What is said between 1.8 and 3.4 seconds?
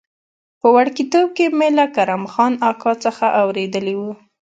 کرم خان اکا څخه